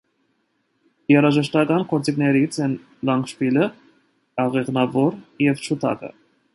Երաժշտական 1.13 1.85
գործիքներից 1.91 2.59
են 2.69 2.75
լանգշպիլը 3.11 3.69
(աղեղնավոր) 4.47 5.23
և 5.49 5.67
ջութակը։ 5.69 6.13